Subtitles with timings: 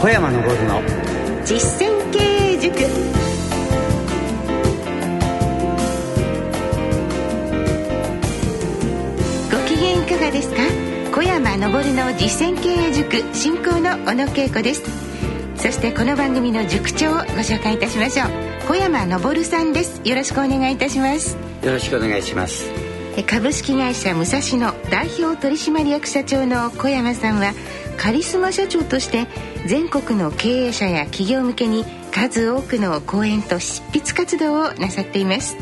[0.00, 0.80] 小山昇の。
[1.44, 2.72] 実践経営塾。
[9.50, 10.62] ご機嫌いかがですか？
[11.12, 11.58] 小山昇
[11.94, 14.82] の実践経営塾進行の小野恵子です。
[15.56, 18.28] そしてこの番組の塾長をご紹介いたしましょう。
[18.68, 20.00] 小山昇さんです。
[20.04, 21.36] よろしくお願いいたします。
[21.64, 22.70] よろしくお願いします
[23.24, 27.52] 株式会社武蔵野代表取締役社長の小山さんは
[27.96, 29.26] カリスマ社長として
[29.66, 35.56] 全国の経営者や企業向けに数多くの講演と執筆活動をなさっています。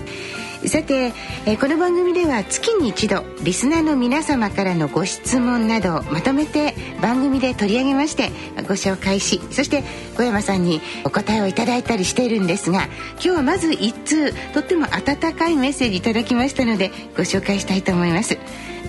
[0.67, 1.13] さて、
[1.47, 8.31] えこの番組では月に一度リスナーの皆様からのご質問などをまとめて番組で取り上げまして
[8.63, 9.85] ご紹介しそして
[10.17, 18.37] 小山さんにお答えをいただいたりしているんですが今日はまず1通とっても温かいメッセージいただきましたのでご紹介したいと思います。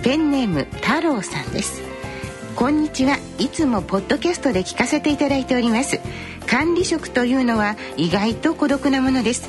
[0.02, 1.82] ペンネーム太郎さんです。
[2.56, 3.18] こんにちは。
[3.38, 6.00] いつもポッドキャストで聞かせていただいております。
[6.46, 9.48] 管理職というのは意外と孤独なものです。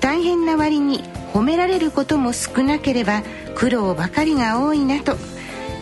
[0.00, 3.22] 大変な割に褒められることも少なければ
[3.54, 5.16] 苦労ばかりが多いなと。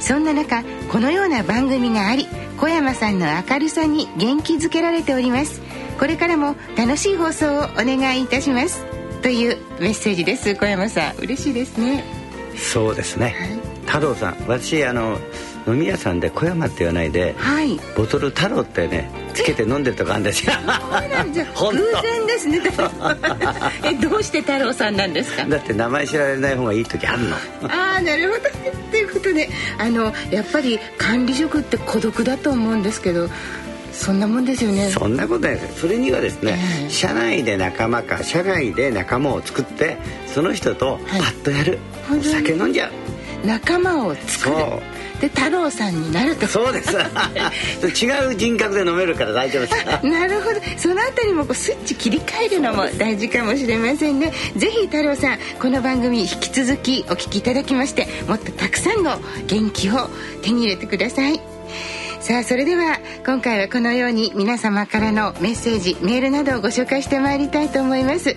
[0.00, 5.60] そんな中このような番組があり小山さんの明るさに元気づけられております。
[5.98, 8.84] これからも楽しい放送をお願いいたします。
[9.22, 10.54] というメッセージです。
[10.54, 12.04] 小山さん嬉しいですね。
[12.56, 15.19] そうですね、はい、太郎さん私あの
[15.67, 20.53] 飲み屋さんで小山って言わないで、はい、ボトル太郎ってねつけて飲んでるとかあるんですよ。
[21.70, 22.61] 偶然ですね。
[23.84, 25.45] えどうして太郎さんなんですか？
[25.45, 27.37] だって名前知られない方がいい時あるの。
[27.37, 28.42] ああなるほど。
[28.91, 33.28] ということであのやっぱり管理職って孤独だと思うんですけど
[33.93, 34.91] そんなもんですよね。
[34.91, 35.81] そんなことないです。
[35.81, 41.78] それにはですね、えー、社内で仲間か社外で仲間を作ってその人とパッとやる、
[42.09, 43.47] はい、酒飲んじゃう。
[43.47, 44.56] 仲間を作る
[45.20, 46.47] で太郎さんになると。
[46.47, 46.97] そうです。
[48.05, 50.60] 違う人格で飲めるから大丈夫ですなるほど。
[50.77, 54.33] そのあたりもこうスイッチ切り替えるのも大事かもしれませんね。
[54.56, 60.09] ぜひ太郎さんこの番組引き続きお聞きいただきましてもっとたくさんの元気を
[60.43, 61.41] 手に入れてください
[62.21, 68.37] さあそれでは今回はこのように皆様からのメッセージメールなどをご紹介してまいりたいと思います。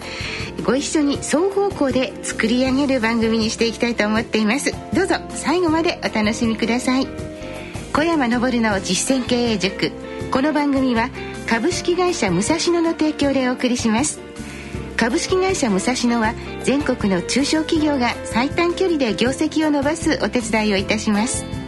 [0.63, 4.71] ご一緒に双方向で作り上げる番組にしていきたいと思っています。
[4.93, 7.07] どうぞ最後までお楽しみください。
[7.91, 9.91] 小山昇の実践経営塾。
[10.31, 11.09] この番組は
[11.49, 14.19] 株式会社武蔵野の提供でお送りします。
[14.95, 21.60] 株式会社武蔵野は全国の中小企業が最短距離で業績を伸ばすお手伝いをいたします。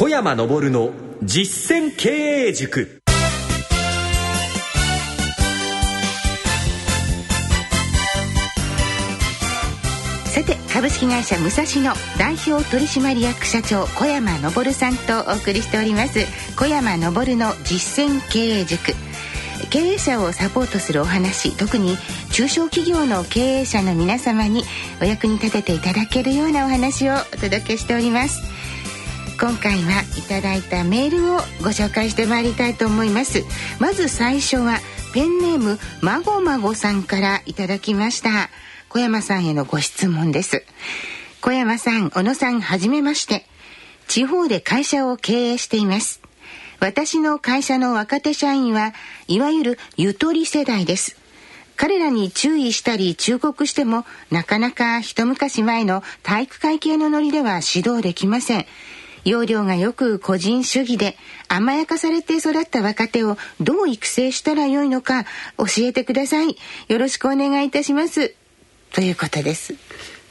[0.00, 3.02] 小山昇の実践経営塾。
[10.24, 16.20] さて株式会社武蔵野代表取締役社長小山昇さんとお送りしております。
[16.56, 18.94] 小山昇の実践経営塾。
[19.68, 21.98] 経営者をサポートするお話特に
[22.32, 24.62] 中小企業の経営者の皆様に
[25.02, 28.40] お役に立てていただけるようなお話をお届けしております。
[29.40, 33.42] 今回はいただいたメールをご紹介してまいりたいと思います。
[33.78, 34.80] まず最初は
[35.14, 38.50] ペンネームまごまごさんからいただきました。
[38.90, 40.66] 小山さんへのご質問です。
[41.40, 43.46] 小山さん小野さんはじめまして。
[44.08, 46.20] 地方で会社を経営しています。
[46.78, 48.92] 私の会社の若手社員は
[49.26, 51.16] いわゆるゆとり世代です。
[51.76, 58.66] 彼らに注意したり忠告してもなかなか一昔前の体育会系のノリでは指導できません。
[59.24, 61.16] 要領がよく個人主義で
[61.48, 65.24] 甘やかされて育った若手をどう育成したらよいのか
[65.58, 66.56] 教えてください。
[66.88, 68.34] よろしくお願いいたします。
[68.92, 69.74] ということです。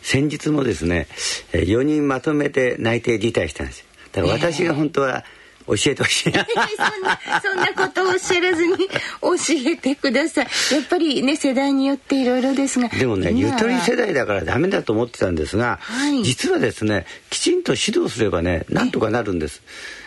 [0.02, 1.08] 先日もですね
[1.52, 5.39] 4人まとめて内定辞退したんですだから私が本当は、えー
[5.78, 6.32] 教えてほしい。
[6.34, 9.36] そんなそんなことをおっしゃらずに教
[9.72, 10.48] えてください。
[10.72, 19.62] やっぱりね世代によっていろいろですがでもねゆとり世代だからダメだと思ってたんですが、はい、実はですねきちんと指導すればねなんとかなるんです。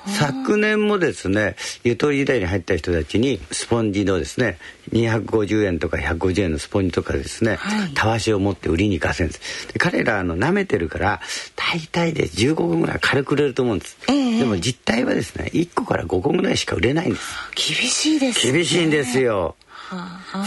[0.06, 4.58] 昨年もですねゆとり時代に入った人たちにスポンジのですね
[4.90, 9.72] 250円とか150円のスポンジとかですね、はい、たわしを持って売りに行かせるんです。
[9.72, 11.20] で彼らの舐めてるから
[11.56, 17.34] 大体で15個ぐらい軽く売れると思うんです、えー、でも実態はですね1個から5個ぐらいしか売れないんです。
[17.54, 19.56] 厳しいです、ね、厳しいんですよ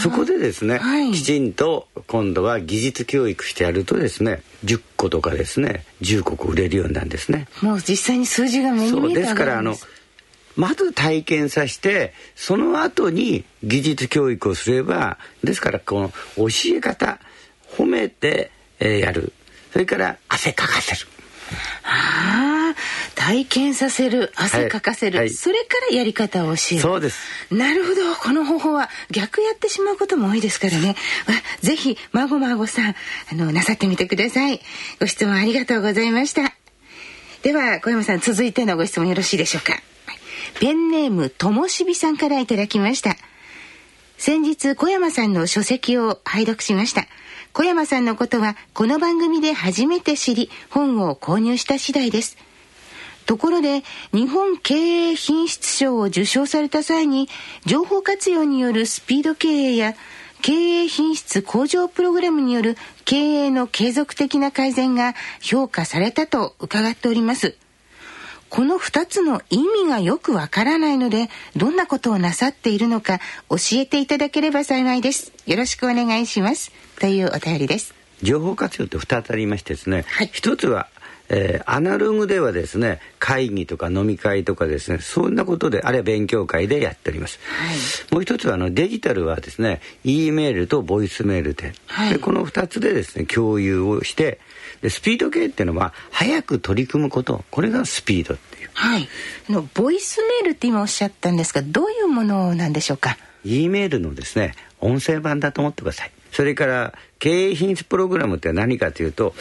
[0.00, 1.12] そこでですね、はい。
[1.12, 7.48] きちんと今度は技術教育してやるとですね10個とかですね10個売れるようになるんですね。
[7.62, 9.34] もう実際に数字が目に見えてです。
[9.34, 9.74] からあの
[10.56, 16.46] まず体験させてその後に技術教育をすればですからこの教
[16.76, 17.18] え方
[17.76, 18.50] 褒めて、
[18.80, 19.32] えーやる。
[19.72, 21.06] それから汗かかせる。
[21.84, 22.55] ああ
[23.26, 26.80] 体験させる汗かかせる、はいそれからやり方を教える。
[26.80, 27.18] そうです。
[27.52, 28.14] なるほど。
[28.14, 30.90] この方法は逆やってしまうことも多いですからね。
[30.90, 30.94] わ
[31.60, 32.94] ぜひ孫孫さん
[33.32, 34.60] あのなさってみてください。
[35.00, 36.54] ご質問ありがとうございました。
[37.42, 39.72] では小山さん続いてのご質問よろしいでしょうか。
[39.72, 39.82] はい
[40.60, 43.16] ペンネームともしびさんからいただきました。
[44.18, 47.08] 先日小山さんの書籍を拝読しました。
[47.52, 52.36] 小山さんのことはこの番組で初めて知り本を購入した次第です
[53.26, 53.82] ところで
[54.12, 57.28] 日本経営品質賞を受賞された際に
[57.64, 59.94] 情報活用によるスピード経営や
[60.42, 67.56] 経営品質向上プログラムによる経営の継続的な改善が評価されたと伺っております。
[68.48, 73.18] この2つの意味がよくわからないのでどんなことをなさっているのか
[73.50, 75.32] 教えていただければ幸いです。
[75.46, 76.70] よろしくお願いします。
[77.00, 77.94] というお便りです。
[78.22, 80.30] 情報活用って2つありましてですね、はい。
[80.32, 80.88] 一つは、
[81.28, 87.38] えーアナログではですね会議とか飲み会とかですねそんなことであるいは勉強会でやっております、
[88.12, 92.12] もう一つはあのデジタルはですね E メールとボイスメールで,、はい。
[92.14, 94.38] でこの2つでですね共有をして
[94.82, 97.44] でスピード系っていうのは早く取り組むこと。
[97.50, 98.70] これがスピードっていう。
[98.74, 99.08] はい。
[99.48, 106.12] あのボイスメールって今おっしゃったんですがどういうものなんでしょうか？E メールのですね音声版だと思ってください。
[106.30, 109.34] それから経営品質プログラムって何かというと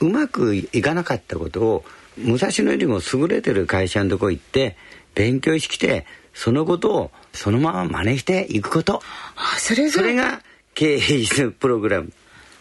[0.00, 1.84] うまくいかなかったことを
[2.18, 4.76] 武蔵野よりも優れてる会社のとこ行って
[5.14, 9.02] 勉強してきてそのことをそのまま真似していくこと。
[9.36, 10.42] あそれがそれが
[10.74, 12.12] 経営プログラム。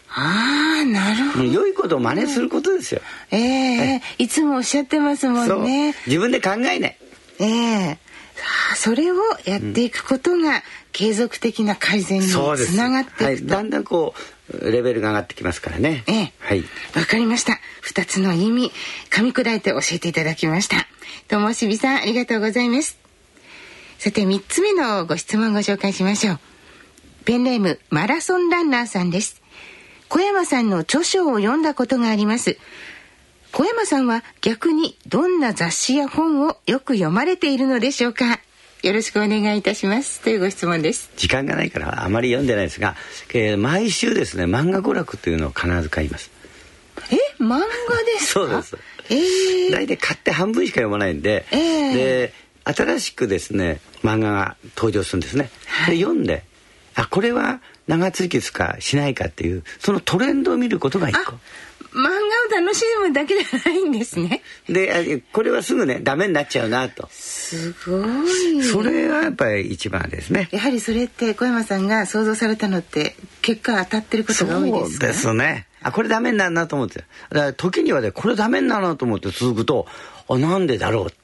[0.10, 1.44] ああなるほど。
[1.46, 3.02] 良いことを真似することですよ、
[3.32, 5.94] ええいつもおっしゃってますもんね。
[6.08, 6.98] 自分で考えない。
[7.40, 8.00] ええ。
[8.36, 8.44] さ
[8.74, 9.16] あそれを
[9.46, 12.34] やっていくことが継続的な改善につ
[12.76, 16.04] ながってはいい、くと、だんだんこうレベルが上がってきますからね。
[16.08, 16.34] ええ。
[16.40, 16.64] はい。
[16.96, 17.60] わかりました。
[17.82, 18.72] 二つの意味
[19.10, 20.88] 噛み砕いて教えていただきました。
[21.28, 22.98] ともしびさんありがとうございます。
[23.98, 26.40] さて三つ目のご質問ご紹介しましょう。
[27.26, 29.42] ペンネームマラソンランナーさんです。
[30.10, 32.58] 小山さんの著書を読んだことがあります。
[33.52, 38.40] 小山さんは逆にどんな雑誌や本をよく読まれているのでしょうか？
[38.86, 40.22] よろしくお願いいたします。
[40.22, 41.10] というご質問です。
[41.18, 42.96] 時間がないからあまり読んでないですが、
[43.34, 46.30] えー毎週ですね漫画娯楽というのを必ず買います。
[47.12, 47.16] え？
[47.42, 47.66] 漫画で
[48.20, 48.40] すか？
[48.40, 48.78] そうです。
[49.10, 52.34] ええ大体買って半分しか読まないんで、ええで
[52.64, 55.98] 新しくですね漫画が登場するんですね、はい。
[55.98, 56.44] で読んで
[56.94, 58.78] あこれは長続きするか？
[58.80, 61.32] しないかっていうそのトレンドを見ることが一あ個
[61.98, 62.10] 漫画
[62.46, 64.42] を楽しむだけじゃないんですね。
[64.70, 67.08] であこれはすぐねダメになっちゃうなと。
[67.12, 68.64] すごい。
[68.64, 70.50] それはやっぱり一番ですね。
[70.52, 75.08] やはりそれって小山さんが想像されたのって結果当たってることが多いですか？
[75.08, 75.68] そうですね。
[75.82, 77.00] あこれダメになるなと思って。
[77.00, 79.88] だから時にはねこれダメになるなと思って続くと
[80.28, 81.16] あなんでだろうって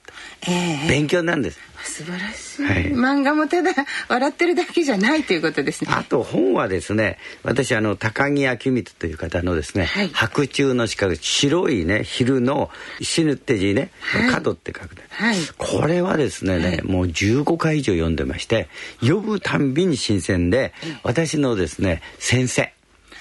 [0.47, 0.89] ええ。
[0.89, 1.59] 勉強になるんです。
[1.83, 2.91] 素晴らしい、はい。
[2.93, 3.71] 漫画もただ
[4.07, 5.91] 笑ってるだけじゃないということですね。
[5.93, 10.09] あと本はですね私あの高木明光という方のですね「はい。
[10.13, 12.69] 白昼の四角白いね昼の
[13.01, 14.31] 死ぬって字ね、はい。
[14.31, 15.37] 角って書くね、はい。
[15.57, 18.69] これはですね、ねもう15回以上読んでまして
[19.01, 22.71] 読むたんびに新鮮で私のですね先生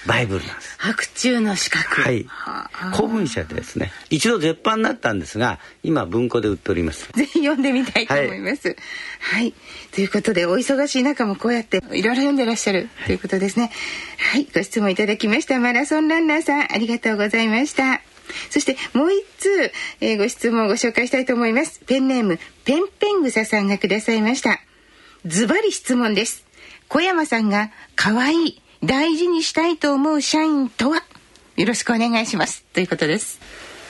[0.06, 8.76] バイブルなんです白昼の四角はいはあ古文社でですね一度絶版になったんですが今文庫で売っておりますぜひ読んでみたいと思います。
[9.20, 9.52] はい、
[9.92, 13.70] ということでお忙しい中もこうやっていろいろ読んでらっしゃるということですね。
[14.32, 18.00] はい、ご質問いただきましたマラソンランナーさんありがとうございました。
[18.50, 21.80] そしてもう一通、えーご質問をご紹介したいと思います。
[21.86, 24.60] ペンネームペンペングサさんがくださいました。
[25.26, 26.46] ズバリ質問です。
[26.88, 31.02] 小山さんが可愛い大事にしたいと思う社員とは？
[31.56, 32.64] よろしくお願いします。
[32.72, 33.38] ということです。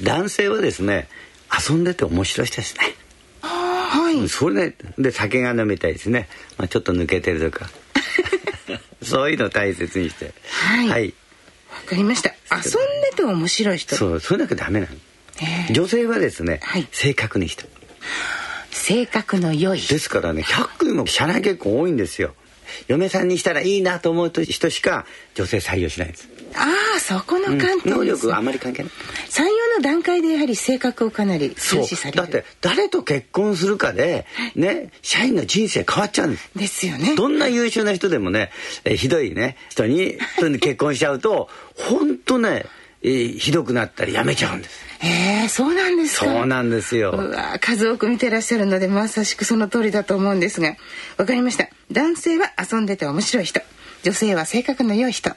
[0.02, 1.09] 男性はですね
[1.68, 2.80] 遊んでて面白い人ですね。
[3.42, 4.28] はい。
[4.28, 6.28] それでで酒が飲みたいですね、
[6.59, 7.70] まあ、ちょっと抜けてるとか。
[9.02, 10.35] そういうのを大切にして。
[10.50, 10.88] はい。
[10.88, 11.14] はい、
[11.70, 12.35] わかりました。
[12.50, 13.94] 遊んでて面白い人。
[13.94, 14.92] そうそれだけダメなの。
[15.40, 16.88] ええ女性はですね、はい。
[16.90, 17.64] 正確に人。
[18.73, 19.80] 性格の良い。
[19.80, 22.35] ですからね100組も社内結婚多いんですよ
[22.88, 26.28] 嫁さんにしたらいいなと思う人しか女性採用しないんです。
[26.54, 28.92] ああそこの観点、うん、能力はあまり関係ない。
[29.28, 32.18] 採用の段階でやはり性格をかなり重視される。
[32.18, 36.50] だって誰と結婚するかでね社員の人生変わっちゃうんです。
[36.56, 37.14] ですよね。
[37.16, 38.50] どんな優秀な人でもね
[38.84, 40.18] えひどいね人に
[40.60, 42.66] 結婚しちゃうと 本当ね
[43.02, 44.85] えー、ひどくなったりやめちゃうんです。
[45.02, 46.26] ええそうなんですか。
[46.26, 47.12] そうなんですよ。
[47.12, 50.76] うわ数多く見てらっしゃるのでまさしくその通りだと思うんですが、
[51.16, 51.69] わかりました。
[51.90, 53.61] 男性は遊んでて面白い人、
[54.02, 55.30] 女性は性格の良い人。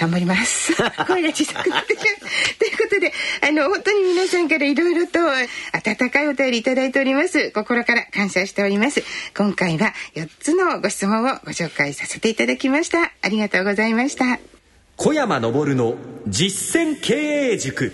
[0.00, 0.74] 頑張ります。
[1.06, 2.56] 声が小さくなってしまう。
[2.58, 7.50] ということで、あの、本当に皆さんからいろいろと温かいお便りいただいております。
[7.50, 9.04] 心から感謝しております。
[9.36, 13.12] 今回は4つのご質問をご紹介させていただきました。
[13.20, 14.59] ありがとうございました。
[15.02, 15.96] 小山昇の
[16.28, 17.90] 実践経営塾。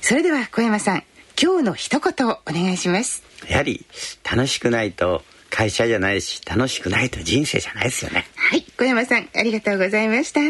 [0.00, 1.04] それでは小山さん
[1.40, 3.22] 今日の一言をお願いします。
[3.48, 3.86] やはり
[4.28, 8.26] 楽しくないと会社じゃないし楽しくないと人生じゃないですよね。
[8.34, 10.40] はい小山さんありがとうございました。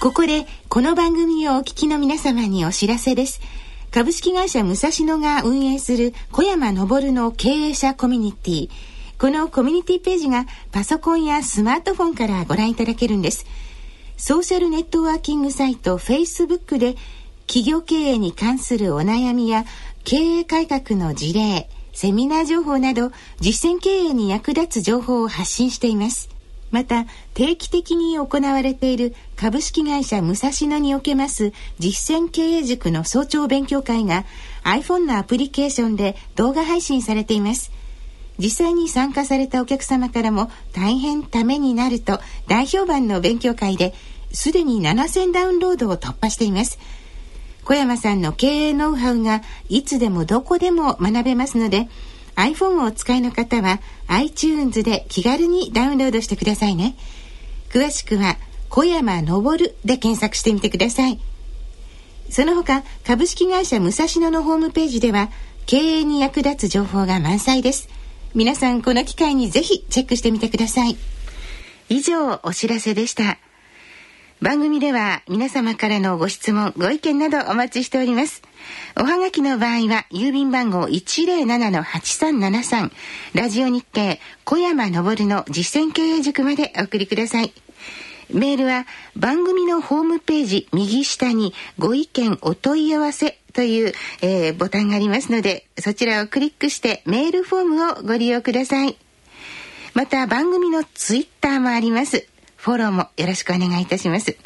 [0.00, 3.40] ここでこの番組をお聞きの皆様にお知らせです。
[3.92, 8.70] 株式会社武蔵野が運営する小山昇の経営者コミュニティ
[9.18, 13.46] このコミュニティページがパソコンやスマートフォンからご覧いただけるんです。
[14.18, 16.96] ソーシャルネットワーキングサイト Facebook で
[17.46, 19.64] 企業経営に関するお悩みや
[20.04, 26.28] 経営改革の事例、セミナー情報など実践経営に役立つ情報を発信しています。
[26.70, 34.24] また定期的に行われている株式会社武蔵野におけます実践経営塾の早朝勉強会が
[34.64, 37.70] iPhone のアプリケーションで動画配信されています。
[38.38, 43.94] 実際に参加されたお客様からも大変ためになると大評判の勉強会で
[44.32, 46.78] すでに7000ダウンロードを突破しています。
[47.64, 51.88] 小山さんの経営ノウハウがいつでもどこでも学べますので
[52.36, 56.96] iPhone をお使いの方は iTunes で気軽にダウンロードしてくださいね。
[57.70, 58.36] 詳しくは
[58.68, 61.18] 小山昇で検索してみてください。
[62.30, 65.30] その他株式会社武蔵野のホームページでは
[65.64, 67.95] 経営に役立つ情報が満載です。
[68.36, 70.98] 皆さんこの機会にぜひチェックしてみてください。
[71.88, 73.38] 以上お知らせでした。
[74.42, 78.42] 番組では皆様からのご質問ご意見などお待ちしております。
[78.94, 82.90] おはがきの場合は郵便番号107-8373
[83.32, 87.54] ラジオ日経小山昇の実践経営塾までお送りください。
[88.30, 98.96] メールは番組のホームページ右下にご意見お問い合わせという、えー、ボタンがありますので、そちらをクリックしてメールフォームをご利用ください。
[99.94, 102.26] また番組のツイッターもあります。
[102.56, 104.36] フォローもよろしくお願いいたします。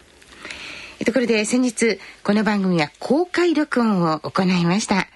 [1.04, 5.08] ところで先日、この番組は公開録音を行いました。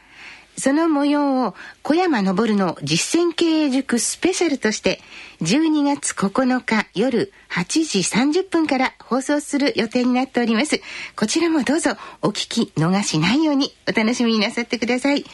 [0.56, 5.00] その模様を小山昇の実践経営塾スペシャルとして
[5.42, 7.98] 12月9日夜8時
[8.40, 10.80] 30分から放送する予定になっております。
[11.16, 11.92] こちらもどうぞ
[12.22, 15.24] お聞き逃しないようにお楽しみになさってください。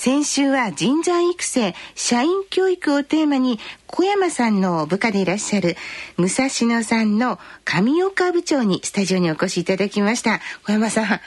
[0.00, 5.76] 先週は人材育成、社員教育をテーマに小山さんの部下でいらっしゃる
[6.16, 10.40] 武蔵野さんの上岡部長にスタジオにお越しいただきました。
[10.64, 11.20] 小山さん、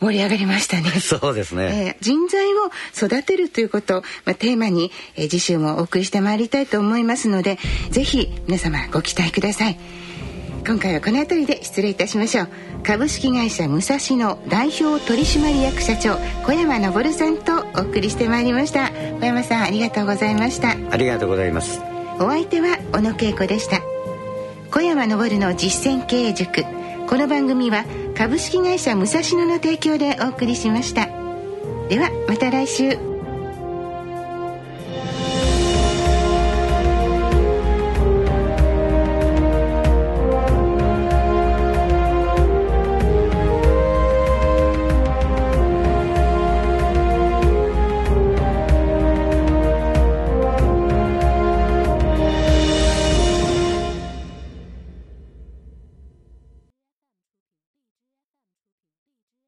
[0.00, 0.90] 盛り上がりましたね。
[1.00, 1.96] そうですね。
[1.98, 7.58] えー、人材を育てるということを、まあ、テーマに、えー、次週もお送りしてまいりたいと思いますので、
[7.90, 9.78] ぜひ皆様ご期待ください。
[10.66, 12.48] 今回はこの辺りで失礼いたしましょう。
[12.82, 18.90] 株式会社武蔵野代表取締役社長小山昇さんとお送りしてまいりました。
[19.20, 20.76] 小山さんありがとうございました。
[20.90, 21.80] ありがとうございます。
[22.18, 23.80] お相手は小野恵子でした。
[24.72, 26.64] 小山昇の実践経営塾。
[27.06, 27.84] この番組は
[28.16, 31.06] 株式会社武蔵野の提供でお送りしました。
[31.88, 33.15] ではまた来週。